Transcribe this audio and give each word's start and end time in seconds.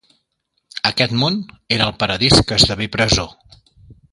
Aquest 0.89 1.13
món 1.23 1.37
era 1.77 1.89
el 1.91 1.95
paradís 2.05 2.41
que 2.49 2.59
esdevé 2.61 2.89
presó. 2.97 3.31